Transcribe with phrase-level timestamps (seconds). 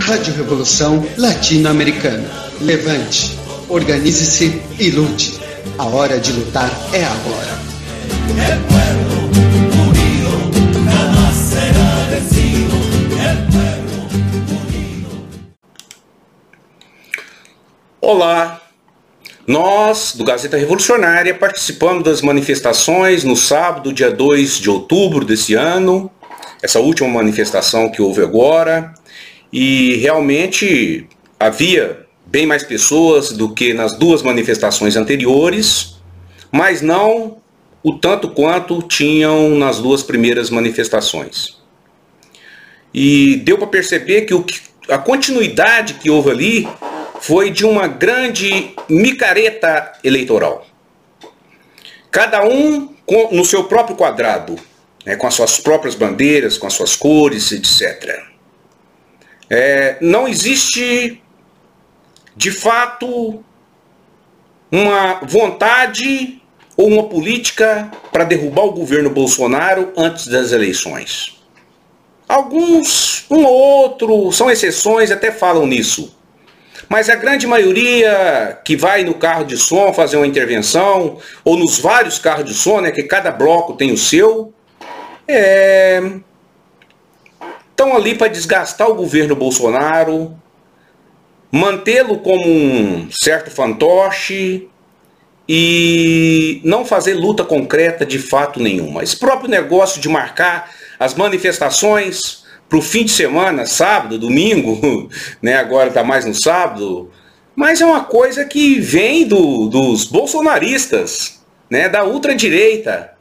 [0.00, 2.28] Rádio Revolução Latino-Americana.
[2.60, 3.38] Levante,
[3.68, 5.38] organize-se e lute.
[5.78, 7.56] A hora de lutar é agora.
[18.00, 18.60] Olá,
[19.46, 26.10] nós do Gazeta Revolucionária participamos das manifestações no sábado, dia 2 de outubro desse ano,
[26.62, 28.94] essa última manifestação que houve agora,
[29.52, 31.06] e realmente
[31.38, 35.98] havia bem mais pessoas do que nas duas manifestações anteriores,
[36.50, 37.38] mas não
[37.82, 41.58] o tanto quanto tinham nas duas primeiras manifestações.
[42.92, 44.44] E deu para perceber que o,
[44.88, 46.68] a continuidade que houve ali
[47.20, 50.66] foi de uma grande micareta eleitoral.
[52.10, 52.94] Cada um
[53.32, 54.56] no seu próprio quadrado,
[55.04, 58.22] né, com as suas próprias bandeiras, com as suas cores, etc.
[59.50, 61.22] É, não existe,
[62.36, 63.42] de fato,
[64.70, 66.42] uma vontade
[66.76, 71.38] ou uma política para derrubar o governo Bolsonaro antes das eleições.
[72.28, 76.14] Alguns, um ou outro, são exceções, até falam nisso.
[76.88, 81.78] Mas a grande maioria que vai no carro de som fazer uma intervenção, ou nos
[81.78, 84.52] vários carros de som, né, que cada bloco tem o seu,
[85.28, 86.02] é...
[87.70, 90.34] estão ali para desgastar o governo Bolsonaro,
[91.52, 94.68] mantê-lo como um certo fantoche
[95.48, 99.02] e não fazer luta concreta de fato nenhuma.
[99.02, 105.08] Esse próprio negócio de marcar as manifestações para o fim de semana, sábado, domingo,
[105.40, 105.56] né?
[105.56, 107.10] agora está mais no sábado,
[107.56, 111.40] mas é uma coisa que vem do, dos bolsonaristas,
[111.70, 111.88] né?
[111.88, 113.12] da ultradireita,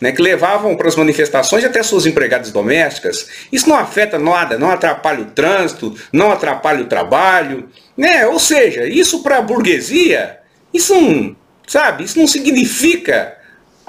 [0.00, 0.12] né?
[0.12, 3.28] que levavam para as manifestações até suas empregadas domésticas.
[3.52, 8.26] Isso não afeta nada, não atrapalha o trânsito, não atrapalha o trabalho, né?
[8.26, 10.38] ou seja, isso para a burguesia,
[10.72, 13.36] isso não, sabe, isso não significa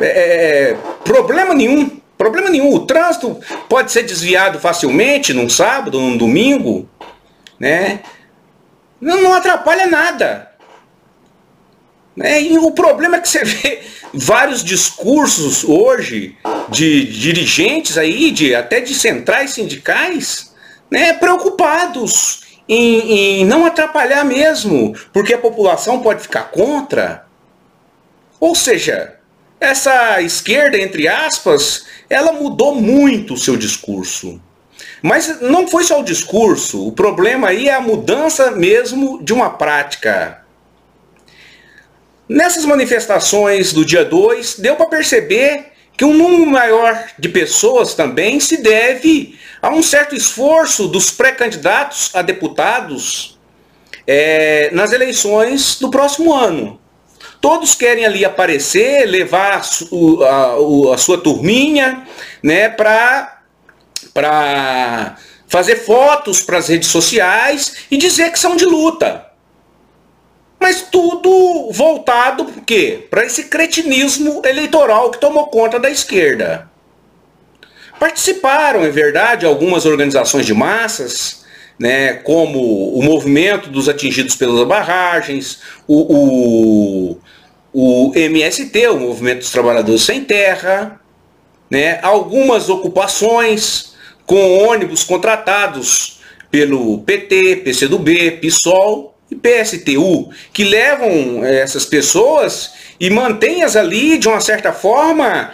[0.00, 1.98] é, problema nenhum.
[2.16, 2.74] Problema nenhum.
[2.74, 6.88] O trânsito pode ser desviado facilmente num sábado, num domingo,
[7.60, 8.00] né?
[9.00, 10.47] Não, não atrapalha nada.
[12.18, 12.42] Né?
[12.42, 13.80] E o problema é que você vê
[14.12, 16.36] vários discursos hoje
[16.68, 20.52] de dirigentes aí, de, até de centrais sindicais,
[20.90, 27.24] né, preocupados em, em não atrapalhar mesmo, porque a população pode ficar contra.
[28.40, 29.14] Ou seja,
[29.60, 34.40] essa esquerda, entre aspas, ela mudou muito o seu discurso.
[35.00, 39.50] Mas não foi só o discurso, o problema aí é a mudança mesmo de uma
[39.50, 40.47] prática.
[42.28, 48.38] Nessas manifestações do dia 2, deu para perceber que um número maior de pessoas também
[48.38, 53.38] se deve a um certo esforço dos pré-candidatos a deputados
[54.06, 56.80] é, nas eleições do próximo ano.
[57.40, 62.06] Todos querem ali aparecer, levar a, a, a sua turminha,
[62.42, 63.40] né, para
[65.46, 69.27] fazer fotos para as redes sociais e dizer que são de luta.
[70.60, 72.46] Mas tudo voltado
[73.10, 76.68] para esse cretinismo eleitoral que tomou conta da esquerda.
[77.98, 81.44] Participaram, é verdade, algumas organizações de massas,
[81.78, 87.18] né, como o movimento dos atingidos pelas barragens, o, o,
[87.72, 91.00] o MST, o Movimento dos Trabalhadores Sem Terra,
[91.70, 93.94] né, algumas ocupações
[94.26, 96.20] com ônibus contratados
[96.50, 104.28] pelo PT, PCdoB, PSOL e PSTU, que levam eh, essas pessoas e mantêm-as ali, de
[104.28, 105.52] uma certa forma,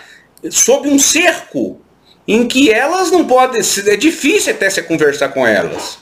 [0.51, 1.81] sob um cerco
[2.27, 3.61] em que elas não podem.
[3.87, 5.99] É difícil até se conversar com elas.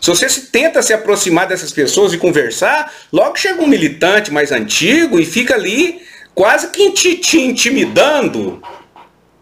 [0.00, 4.50] Se você se tenta se aproximar dessas pessoas e conversar, logo chega um militante mais
[4.50, 6.00] antigo e fica ali
[6.34, 8.62] quase que te, te intimidando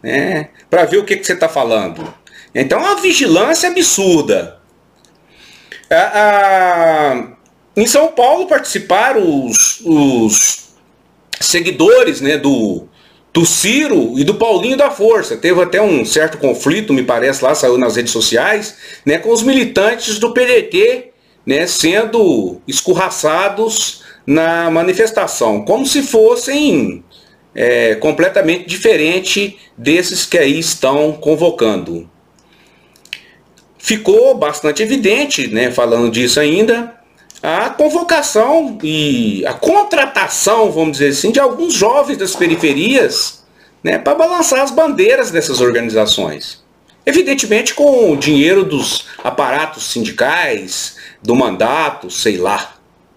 [0.03, 2.12] né, para ver o que, que você está falando.
[2.53, 4.59] Então é uma vigilância absurda.
[5.88, 7.38] A, a,
[7.83, 10.69] em São Paulo participaram os, os
[11.41, 12.89] seguidores né, do,
[13.33, 15.37] do Ciro e do Paulinho da Força.
[15.37, 19.43] Teve até um certo conflito, me parece, lá, saiu nas redes sociais, né, com os
[19.43, 21.13] militantes do PDT
[21.49, 27.03] né, sendo escorraçados na manifestação, como se fossem
[27.55, 32.07] é, completamente diferente desses que aí estão convocando.
[33.79, 36.98] Ficou bastante evidente, né, falando disso ainda,
[37.43, 43.44] a convocação e a contratação, vamos dizer assim, de alguns jovens das periferias
[43.82, 46.64] né, para balançar as bandeiras dessas organizações.
[47.06, 52.75] Evidentemente com o dinheiro dos aparatos sindicais, do mandato, sei lá,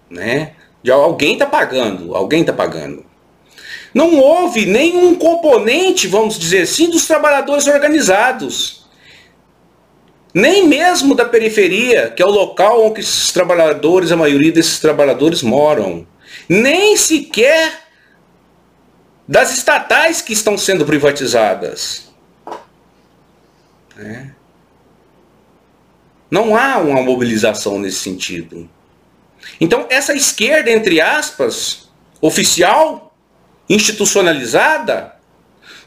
[0.08, 0.52] né?
[0.82, 3.04] De alguém está pagando, alguém está pagando.
[3.94, 8.81] Não houve nenhum componente, vamos dizer assim, dos trabalhadores organizados.
[10.34, 15.42] Nem mesmo da periferia, que é o local onde esses trabalhadores, a maioria desses trabalhadores
[15.42, 16.06] moram.
[16.48, 17.82] Nem sequer
[19.28, 22.10] das estatais que estão sendo privatizadas.
[23.98, 24.26] É.
[26.30, 28.68] Não há uma mobilização nesse sentido.
[29.60, 31.90] Então, essa esquerda, entre aspas,
[32.22, 33.14] oficial,
[33.68, 35.16] institucionalizada,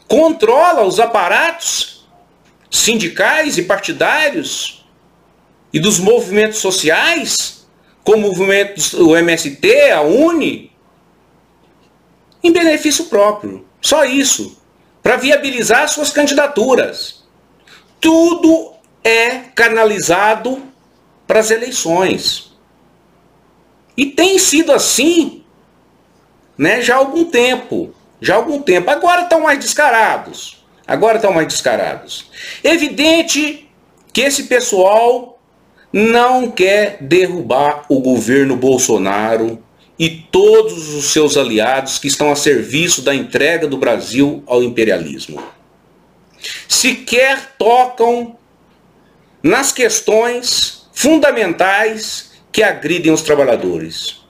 [0.06, 1.95] controla os aparatos
[2.70, 4.84] sindicais e partidários
[5.72, 7.66] e dos movimentos sociais,
[8.02, 10.72] como o movimento o MST, a UNE,
[12.42, 13.66] em benefício próprio.
[13.80, 14.60] Só isso.
[15.02, 17.24] Para viabilizar suas candidaturas.
[18.00, 18.72] Tudo
[19.04, 20.62] é canalizado
[21.26, 22.56] para as eleições.
[23.96, 25.44] E tem sido assim
[26.56, 27.94] né, já há algum tempo.
[28.20, 28.90] Já há algum tempo.
[28.90, 30.64] Agora estão mais descarados.
[30.86, 32.30] Agora estão mais descarados.
[32.62, 33.68] Evidente
[34.12, 35.40] que esse pessoal
[35.92, 39.62] não quer derrubar o governo Bolsonaro
[39.98, 45.42] e todos os seus aliados que estão a serviço da entrega do Brasil ao imperialismo.
[46.68, 48.36] Sequer tocam
[49.42, 54.24] nas questões fundamentais que agridem os trabalhadores.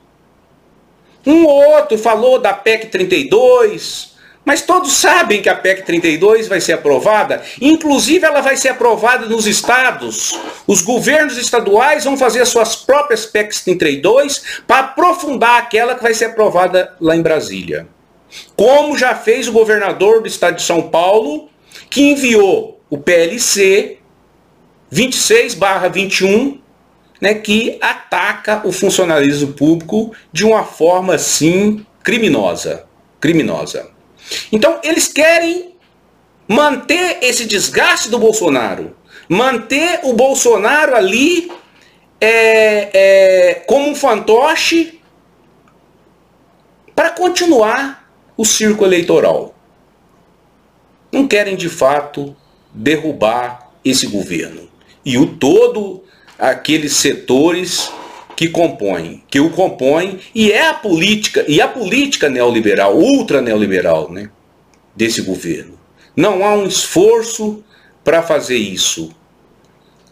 [1.26, 4.15] Um ou outro falou da PEC 32,
[4.46, 9.26] mas todos sabem que a PEC 32 vai ser aprovada, inclusive ela vai ser aprovada
[9.26, 10.38] nos estados.
[10.68, 16.14] Os governos estaduais vão fazer as suas próprias PECs 32 para aprofundar aquela que vai
[16.14, 17.88] ser aprovada lá em Brasília.
[18.54, 21.50] Como já fez o governador do estado de São Paulo,
[21.90, 23.98] que enviou o PLC
[24.92, 26.60] 26/21
[27.20, 32.84] né, que ataca o funcionalismo público de uma forma assim criminosa,
[33.18, 33.95] criminosa.
[34.50, 35.74] Então eles querem
[36.48, 38.96] manter esse desgaste do Bolsonaro,
[39.28, 41.50] manter o Bolsonaro ali
[42.20, 45.00] é, é, como um fantoche
[46.94, 49.54] para continuar o circo eleitoral.
[51.12, 52.34] Não querem de fato
[52.72, 54.68] derrubar esse governo.
[55.04, 56.04] E o todo
[56.38, 57.90] aqueles setores
[58.36, 64.12] que compõem, que o compõem, e é a política, e a política neoliberal, ultra neoliberal,
[64.12, 64.28] né,
[64.94, 65.78] desse governo.
[66.14, 67.64] Não há um esforço
[68.04, 69.10] para fazer isso.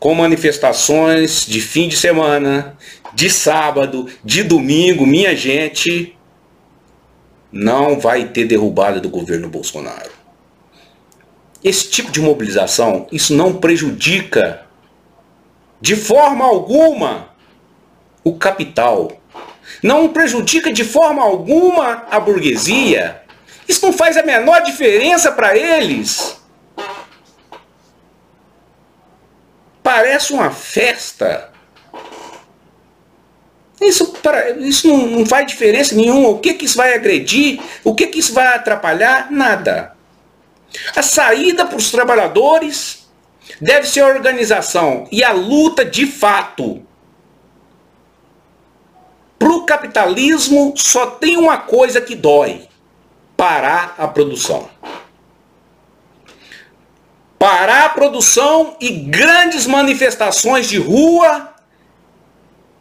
[0.00, 2.76] Com manifestações de fim de semana,
[3.14, 6.16] de sábado, de domingo, minha gente,
[7.52, 10.10] não vai ter derrubada do governo Bolsonaro.
[11.62, 14.66] Esse tipo de mobilização, isso não prejudica
[15.80, 17.33] de forma alguma
[18.24, 19.12] o capital.
[19.82, 23.22] Não prejudica de forma alguma a burguesia.
[23.68, 26.38] Isso não faz a menor diferença para eles.
[29.82, 31.52] Parece uma festa.
[33.80, 34.14] Isso,
[34.60, 36.30] isso não, não faz diferença nenhuma.
[36.30, 37.60] O que, que isso vai agredir?
[37.82, 39.30] O que, que isso vai atrapalhar?
[39.30, 39.94] Nada.
[40.96, 43.06] A saída para os trabalhadores
[43.60, 46.82] deve ser a organização e a luta de fato.
[49.44, 52.66] Para o capitalismo só tem uma coisa que dói:
[53.36, 54.70] parar a produção.
[57.38, 61.54] Parar a produção e grandes manifestações de rua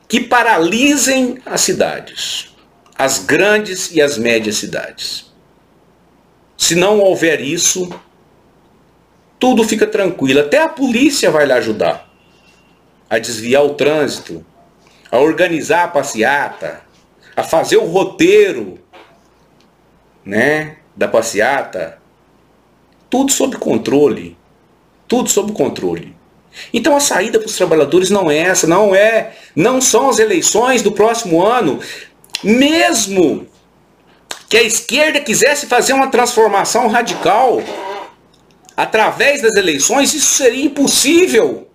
[0.08, 2.56] que paralisem as cidades,
[2.98, 5.34] as grandes e as médias cidades.
[6.56, 7.94] Se não houver isso,
[9.38, 10.40] tudo fica tranquilo.
[10.40, 12.10] Até a polícia vai lhe ajudar
[13.10, 14.46] a desviar o trânsito,
[15.14, 16.82] a organizar a passeata,
[17.36, 18.80] a fazer o roteiro,
[20.26, 22.00] né, da passeata.
[23.12, 24.36] Tudo sob controle.
[25.08, 26.16] Tudo sob controle.
[26.74, 30.82] Então a saída para os trabalhadores não é essa, não é, não são as eleições
[30.82, 31.80] do próximo ano.
[32.44, 33.46] Mesmo
[34.50, 37.62] que a esquerda quisesse fazer uma transformação radical,
[38.76, 41.68] através das eleições, isso seria impossível.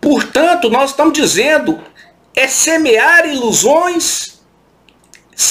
[0.00, 1.80] Portanto, nós estamos dizendo
[2.34, 4.40] é semear ilusões,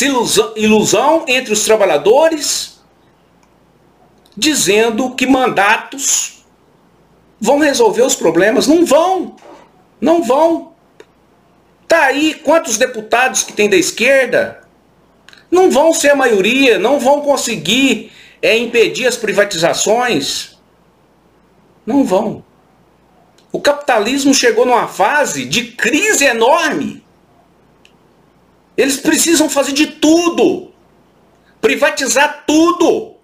[0.02, 2.82] ilusão, ilusão entre os trabalhadores,
[4.36, 6.46] dizendo que mandatos
[7.40, 8.66] vão resolver os problemas.
[8.68, 9.36] Não vão.
[10.00, 10.74] Não vão.
[11.88, 14.62] Tá aí quantos deputados que tem da esquerda
[15.52, 20.58] não vão ser a maioria, não vão conseguir é impedir as privatizações.
[21.86, 22.44] Não vão.
[23.52, 27.04] O capitalismo chegou numa fase de crise enorme.
[28.78, 30.72] Eles precisam fazer de tudo,
[31.60, 33.16] privatizar tudo,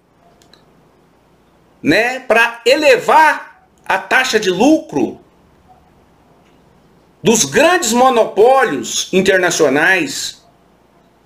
[1.82, 5.20] né, para elevar a taxa de lucro
[7.22, 10.44] dos grandes monopólios internacionais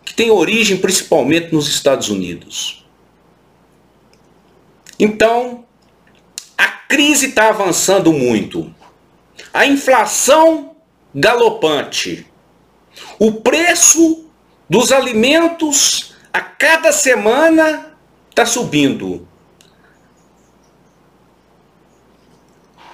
[0.05, 2.87] que têm origem principalmente nos Estados Unidos.
[4.99, 5.65] Então,
[6.57, 8.75] a crise está avançando muito.
[9.53, 10.77] A inflação
[11.15, 12.27] galopante.
[13.19, 14.27] O preço
[14.69, 17.97] dos alimentos a cada semana
[18.29, 19.27] está subindo.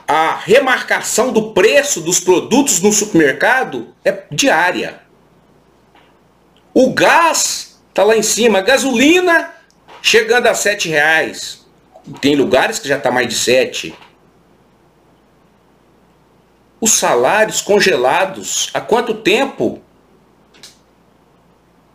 [0.09, 5.03] A remarcação do preço dos produtos no supermercado é diária.
[6.73, 9.53] O gás está lá em cima, a gasolina
[10.01, 11.67] chegando a sete reais.
[12.21, 13.95] Tem lugares que já está mais de sete
[16.81, 18.71] os salários congelados.
[18.75, 19.83] Há quanto tempo?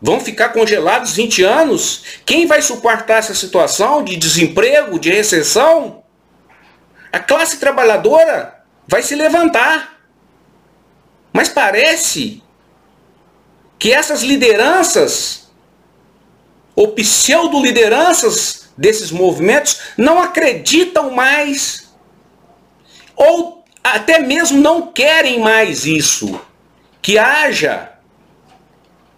[0.01, 2.03] Vão ficar congelados 20 anos?
[2.25, 6.03] Quem vai suportar essa situação de desemprego, de recessão?
[7.11, 9.99] A classe trabalhadora vai se levantar.
[11.31, 12.41] Mas parece
[13.77, 15.51] que essas lideranças,
[16.75, 21.93] ou pseudo-lideranças desses movimentos, não acreditam mais,
[23.15, 26.39] ou até mesmo não querem mais isso.
[27.01, 27.91] Que haja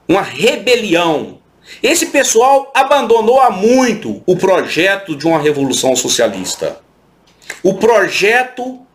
[0.07, 1.39] uma rebelião.
[1.81, 6.81] Esse pessoal abandonou há muito o projeto de uma revolução socialista.
[7.61, 8.85] O projeto,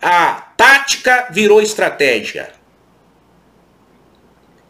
[0.00, 2.52] a tática virou estratégia.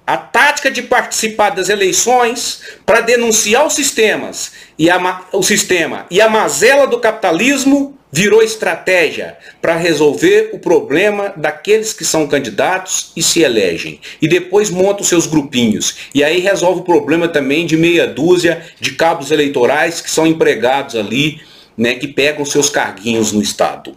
[0.07, 6.21] A tática de participar das eleições para denunciar os sistemas e a, o sistema e
[6.21, 13.23] a mazela do capitalismo virou estratégia para resolver o problema daqueles que são candidatos e
[13.23, 14.01] se elegem.
[14.21, 15.97] E depois montam seus grupinhos.
[16.15, 20.97] E aí resolve o problema também de meia dúzia de cabos eleitorais que são empregados
[20.97, 21.41] ali,
[21.77, 23.97] né, que pegam seus carguinhos no Estado.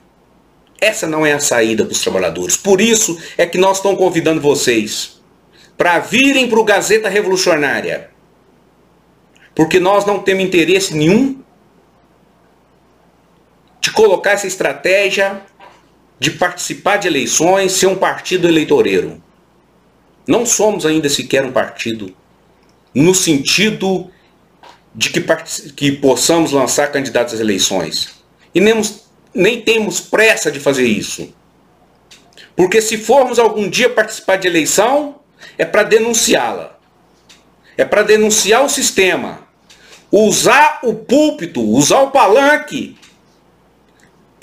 [0.79, 2.57] Essa não é a saída dos trabalhadores.
[2.57, 5.21] Por isso é que nós estamos convidando vocês
[5.77, 8.09] para virem para o Gazeta Revolucionária.
[9.55, 11.42] Porque nós não temos interesse nenhum
[13.93, 15.41] colocar essa estratégia
[16.19, 19.21] de participar de eleições, ser um partido eleitoreiro.
[20.27, 22.15] Não somos ainda sequer um partido
[22.93, 24.09] no sentido
[24.95, 25.21] de que,
[25.75, 28.23] que possamos lançar candidatos às eleições.
[28.53, 28.81] E nem,
[29.33, 31.33] nem temos pressa de fazer isso.
[32.55, 35.15] Porque se formos algum dia participar de eleição,
[35.57, 36.79] é para denunciá-la.
[37.75, 39.47] É para denunciar o sistema.
[40.11, 42.95] Usar o púlpito, usar o palanque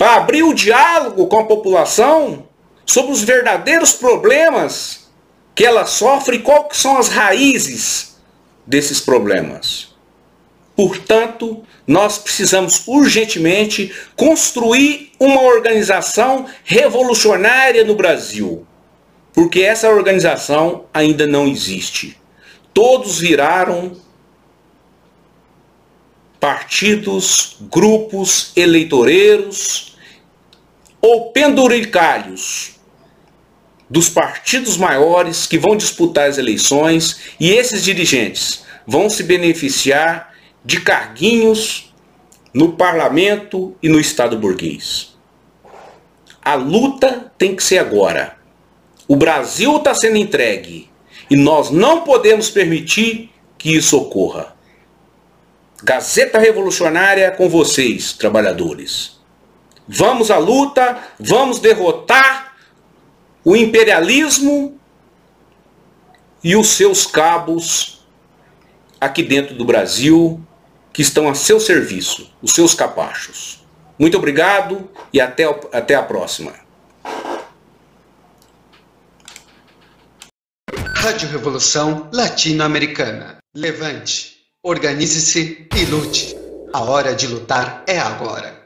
[0.01, 2.47] para abrir o diálogo com a população
[2.87, 5.11] sobre os verdadeiros problemas
[5.53, 8.17] que ela sofre e quais são as raízes
[8.65, 9.93] desses problemas.
[10.75, 18.65] Portanto, nós precisamos urgentemente construir uma organização revolucionária no Brasil,
[19.31, 22.19] porque essa organização ainda não existe.
[22.73, 23.95] Todos viraram
[26.39, 29.90] partidos, grupos eleitoreiros
[31.01, 32.79] ou penduricalhos
[33.89, 40.79] dos partidos maiores que vão disputar as eleições e esses dirigentes vão se beneficiar de
[40.79, 41.93] carguinhos
[42.53, 45.15] no parlamento e no Estado burguês.
[46.41, 48.37] A luta tem que ser agora.
[49.07, 50.89] O Brasil está sendo entregue
[51.29, 54.55] e nós não podemos permitir que isso ocorra.
[55.83, 59.20] Gazeta Revolucionária com vocês, trabalhadores.
[59.93, 62.55] Vamos à luta, vamos derrotar
[63.43, 64.79] o imperialismo
[66.41, 68.07] e os seus cabos
[69.01, 70.41] aqui dentro do Brasil
[70.93, 73.65] que estão a seu serviço, os seus capachos.
[73.99, 75.43] Muito obrigado e até,
[75.73, 76.53] até a próxima.
[80.95, 83.39] Rádio Revolução Latino-Americana.
[83.53, 86.37] Levante, organize-se e lute.
[86.71, 88.60] A hora de lutar é agora.